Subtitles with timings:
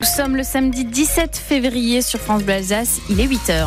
[0.00, 3.66] Nous sommes le samedi 17 février sur France Bleu Alsace, il est 8h.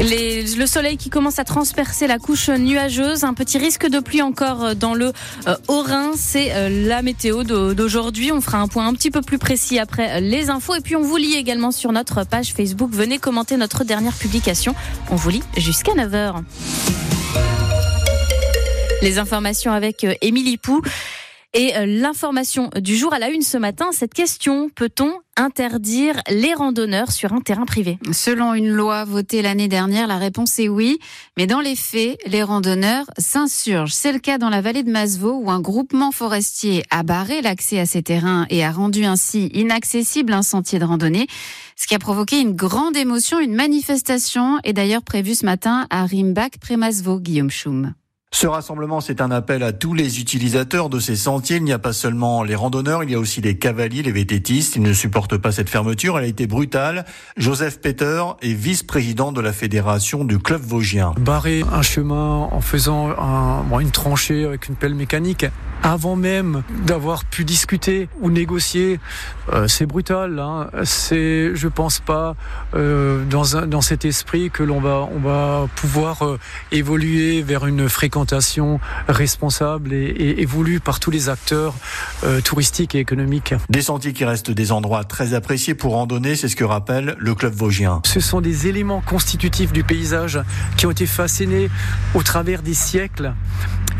[0.00, 4.76] le soleil qui commence à transpercer la couche nuageuse, un petit risque de pluie encore
[4.76, 5.12] dans le
[5.48, 8.30] euh, Haut-Rhin, c'est euh, la météo d'aujourd'hui.
[8.30, 11.02] On fera un point un petit peu plus précis après les infos et puis on
[11.02, 12.90] vous lit également sur notre page Facebook.
[12.92, 14.76] Venez commenter notre dernière publication.
[15.10, 16.44] On vous lit jusqu'à 9h.
[19.02, 20.82] Les informations avec euh, Émilie Pou.
[21.52, 26.52] Et euh, l'information du jour à la une ce matin, cette question, peut-on interdire les
[26.52, 27.98] randonneurs sur un terrain privé?
[28.12, 30.98] Selon une loi votée l'année dernière, la réponse est oui.
[31.38, 33.94] Mais dans les faits, les randonneurs s'insurgent.
[33.94, 37.80] C'est le cas dans la vallée de Masevaux où un groupement forestier a barré l'accès
[37.80, 41.26] à ces terrains et a rendu ainsi inaccessible un sentier de randonnée.
[41.74, 46.04] Ce qui a provoqué une grande émotion, une manifestation est d'ailleurs prévue ce matin à
[46.04, 47.94] Rimbach, près Masevaux, Guillaume Schum.
[48.32, 51.56] Ce rassemblement, c'est un appel à tous les utilisateurs de ces sentiers.
[51.56, 54.76] Il n'y a pas seulement les randonneurs, il y a aussi les cavaliers, les vététistes.
[54.76, 56.16] Ils ne supportent pas cette fermeture.
[56.16, 57.04] Elle a été brutale.
[57.36, 61.12] Joseph Peter est vice-président de la fédération du club vosgien.
[61.18, 63.14] Barrer un chemin en faisant
[63.78, 65.44] une tranchée avec une pelle mécanique,
[65.82, 69.00] avant même d'avoir pu discuter ou négocier,
[69.52, 70.38] euh, c'est brutal.
[70.38, 70.68] Hein.
[70.84, 72.36] C'est, je pense pas,
[72.74, 76.38] euh, dans, un, dans cet esprit que l'on va, on va pouvoir euh,
[76.72, 78.20] évoluer vers une fréquence
[79.08, 81.74] responsable et, et, voulue par tous les acteurs
[82.24, 83.54] euh, touristiques et économiques.
[83.68, 87.34] Des sentiers qui restent des endroits très appréciés pour randonner, c'est ce que rappelle le
[87.34, 88.00] club vosgien.
[88.04, 90.40] Ce sont des éléments constitutifs du paysage
[90.76, 91.70] qui ont été façonnés
[92.14, 93.32] au travers des siècles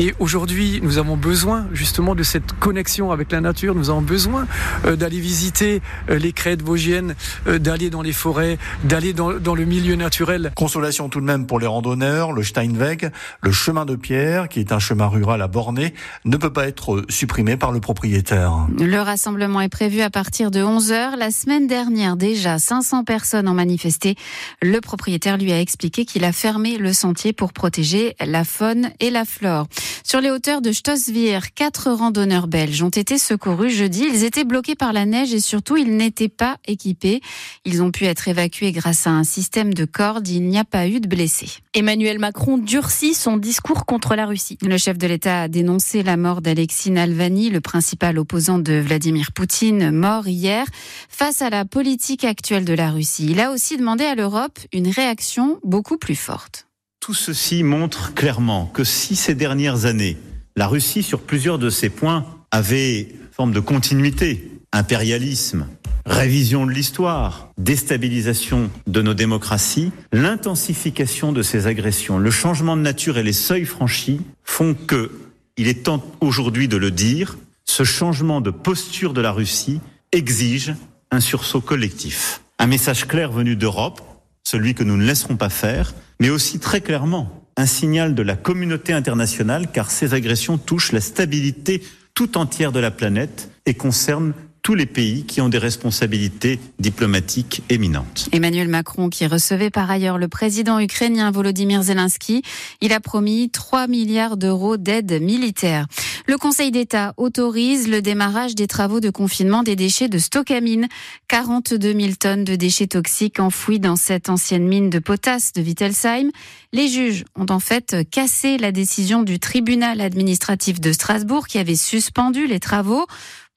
[0.00, 3.74] et aujourd'hui, nous avons besoin justement de cette connexion avec la nature.
[3.74, 4.46] Nous avons besoin
[4.84, 5.80] euh, d'aller visiter
[6.10, 7.14] euh, les crêtes vosgiennes,
[7.46, 10.52] euh, d'aller dans les forêts, d'aller dans, le milieu naturel.
[10.54, 12.32] Consolation tout de même pour les randonneurs.
[12.32, 13.10] Le Steinweg,
[13.42, 17.04] le chemin de pierre, qui est un chemin rural à Bornay, ne peut pas être
[17.08, 18.66] supprimé par le propriétaire.
[18.78, 21.16] Le rassemblement est prévu à partir de 11h.
[21.16, 24.16] La semaine dernière, déjà 500 personnes ont manifesté.
[24.62, 29.10] Le propriétaire lui a expliqué qu'il a fermé le sentier pour protéger la faune et
[29.10, 29.66] la flore.
[30.04, 34.06] Sur les hauteurs de Stossvir, quatre randonneurs belges ont été secourus jeudi.
[34.08, 37.20] Ils étaient bloqués par la neige et surtout, ils n'étaient pas équipés.
[37.64, 40.28] Ils ont pu être évacués grâce à un système de cordes.
[40.28, 41.50] Il n'y a pas eu de blessés.
[41.74, 44.56] Emmanuel Macron durcit son discours contre la Russie.
[44.62, 49.32] Le chef de l'État a dénoncé la mort d'Alexis Navalny, le principal opposant de Vladimir
[49.32, 50.64] Poutine, mort hier,
[51.08, 53.26] face à la politique actuelle de la Russie.
[53.30, 56.68] Il a aussi demandé à l'Europe une réaction beaucoup plus forte.
[57.00, 60.18] Tout ceci montre clairement que si ces dernières années,
[60.58, 65.68] la Russie, sur plusieurs de ces points, avait forme de continuité, impérialisme,
[66.04, 73.18] révision de l'histoire, déstabilisation de nos démocraties, l'intensification de ces agressions, le changement de nature
[73.18, 75.12] et les seuils franchis font que,
[75.56, 79.80] il est temps aujourd'hui de le dire, ce changement de posture de la Russie
[80.10, 80.74] exige
[81.12, 82.40] un sursaut collectif.
[82.58, 84.00] Un message clair venu d'Europe,
[84.42, 88.36] celui que nous ne laisserons pas faire, mais aussi très clairement un signal de la
[88.36, 91.82] communauté internationale, car ces agressions touchent la stabilité
[92.14, 94.32] tout entière de la planète et concernent
[94.68, 98.28] tous les pays qui ont des responsabilités diplomatiques éminentes.
[98.32, 102.42] Emmanuel Macron, qui recevait par ailleurs le président ukrainien Volodymyr Zelensky,
[102.82, 105.86] il a promis 3 milliards d'euros d'aide militaire.
[106.26, 110.88] Le Conseil d'État autorise le démarrage des travaux de confinement des déchets de Stockamine.
[111.28, 116.30] 42 000 tonnes de déchets toxiques enfouis dans cette ancienne mine de potasse de Wittelsheim.
[116.74, 121.74] Les juges ont en fait cassé la décision du tribunal administratif de Strasbourg qui avait
[121.74, 123.06] suspendu les travaux.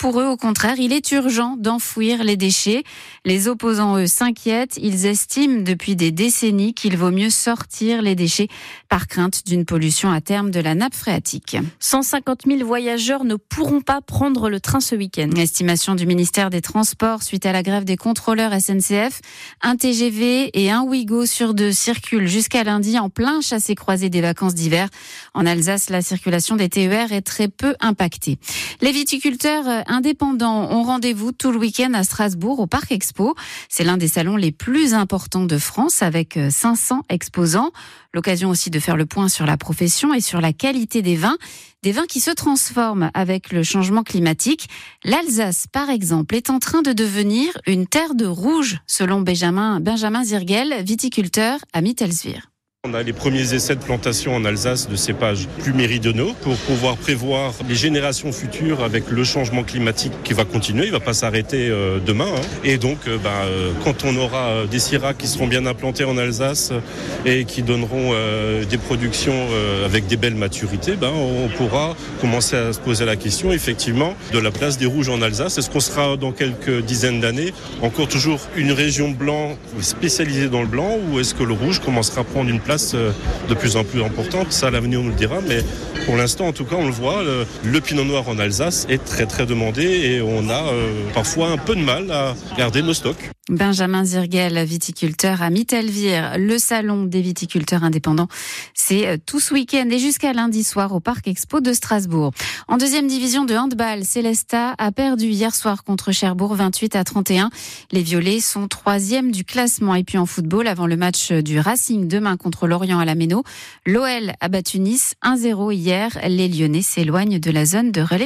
[0.01, 2.83] Pour eux, au contraire, il est urgent d'enfouir les déchets.
[3.23, 4.79] Les opposants, eux, s'inquiètent.
[4.81, 8.47] Ils estiment depuis des décennies qu'il vaut mieux sortir les déchets
[8.89, 11.55] par crainte d'une pollution à terme de la nappe phréatique.
[11.79, 15.29] 150 000 voyageurs ne pourront pas prendre le train ce week-end.
[15.37, 19.21] Estimation du ministère des Transports suite à la grève des contrôleurs SNCF.
[19.61, 24.55] Un TGV et un Ouigo sur deux circulent jusqu'à lundi en plein chassé-croisé des vacances
[24.55, 24.89] d'hiver.
[25.35, 28.39] En Alsace, la circulation des TER est très peu impactée.
[28.81, 33.35] Les viticulteurs indépendants ont rendez-vous tout le week-end à Strasbourg au Parc Expo.
[33.69, 37.71] C'est l'un des salons les plus importants de France avec 500 euh, exposants.
[38.13, 41.37] L'occasion aussi de faire le point sur la profession et sur la qualité des vins.
[41.83, 44.69] Des vins qui se transforment avec le changement climatique.
[45.03, 50.23] L'Alsace, par exemple, est en train de devenir une terre de rouge, selon Benjamin, Benjamin
[50.23, 52.50] Zirgel, viticulteur à Mittelswir.
[52.89, 56.97] On a les premiers essais de plantation en Alsace de cépages plus méridionaux pour pouvoir
[56.97, 61.69] prévoir les générations futures avec le changement climatique qui va continuer, il va pas s'arrêter
[61.69, 62.25] euh, demain.
[62.25, 62.41] Hein.
[62.63, 66.17] Et donc, euh, bah, euh, quand on aura des syrahs qui seront bien implantés en
[66.17, 66.73] Alsace
[67.23, 68.15] et qui donneront
[68.67, 69.47] des productions
[69.85, 74.39] avec des belles maturités, bah, on pourra commencer à se poser la question effectivement de
[74.39, 75.59] la place des rouges en Alsace.
[75.59, 77.53] Est-ce qu'on sera dans quelques dizaines d'années
[77.83, 82.21] encore toujours une région blanc spécialisée dans le blanc ou est-ce que le rouge commencera
[82.21, 83.11] à prendre une place euh,
[83.49, 84.51] de plus en plus importante.
[84.51, 85.39] Ça, l'avenir nous le dira.
[85.47, 85.63] Mais
[86.05, 87.23] pour l'instant, en tout cas, on le voit,
[87.63, 91.57] le, pinot noir en Alsace est très très demandé et on a euh, parfois un
[91.57, 93.31] peu de mal à garder nos stocks.
[93.51, 96.37] Benjamin Zirgel, viticulteur à Mittelvire.
[96.37, 98.29] Le salon des viticulteurs indépendants,
[98.73, 102.31] c'est euh, tout ce week-end et jusqu'à lundi soir au Parc Expo de Strasbourg.
[102.69, 107.49] En deuxième division de handball, Célesta a perdu hier soir contre Cherbourg 28 à 31.
[107.91, 109.95] Les Violets sont troisième du classement.
[109.95, 113.43] Et puis en football, avant le match du Racing demain contre Lorient à la Méno,
[113.85, 116.17] l'OL a battu Nice 1-0 hier.
[116.25, 118.21] Les Lyonnais s'éloignent de la zone de relégation.